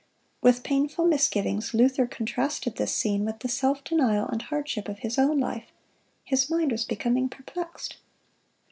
With 0.41 0.63
painful 0.63 1.05
misgivings 1.05 1.75
Luther 1.75 2.07
contrasted 2.07 2.75
this 2.77 2.91
scene 2.91 3.23
with 3.23 3.37
the 3.41 3.47
self 3.47 3.83
denial 3.83 4.27
and 4.29 4.41
hardship 4.41 4.89
of 4.89 4.97
his 5.05 5.19
own 5.19 5.39
life. 5.39 5.67
His 6.23 6.49
mind 6.49 6.71
was 6.71 6.85
becoming 6.85 7.29
perplexed. 7.29 7.97